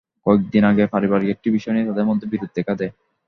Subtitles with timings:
[0.25, 2.93] কয়েকদিন আগে পারিবারিক একটি বিষয় নিয়ে তাঁদের মধ্যে বিরোধ দেখা দেয়।